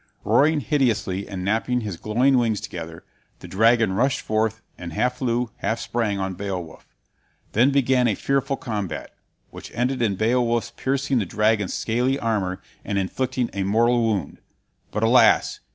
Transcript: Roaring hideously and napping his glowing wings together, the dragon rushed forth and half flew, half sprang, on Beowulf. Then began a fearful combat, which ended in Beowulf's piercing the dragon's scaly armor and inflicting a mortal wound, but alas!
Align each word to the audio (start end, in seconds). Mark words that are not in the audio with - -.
Roaring 0.23 0.61
hideously 0.61 1.27
and 1.29 1.45
napping 1.45 1.81
his 1.81 1.95
glowing 1.95 2.39
wings 2.39 2.59
together, 2.59 3.03
the 3.37 3.47
dragon 3.47 3.93
rushed 3.93 4.21
forth 4.21 4.63
and 4.75 4.93
half 4.93 5.17
flew, 5.17 5.51
half 5.57 5.79
sprang, 5.79 6.17
on 6.17 6.33
Beowulf. 6.33 6.87
Then 7.51 7.69
began 7.69 8.07
a 8.07 8.15
fearful 8.15 8.57
combat, 8.57 9.13
which 9.51 9.69
ended 9.75 10.01
in 10.01 10.15
Beowulf's 10.15 10.71
piercing 10.71 11.19
the 11.19 11.25
dragon's 11.27 11.75
scaly 11.75 12.17
armor 12.17 12.59
and 12.83 12.97
inflicting 12.97 13.51
a 13.53 13.61
mortal 13.61 14.01
wound, 14.01 14.39
but 14.89 15.03
alas! 15.03 15.59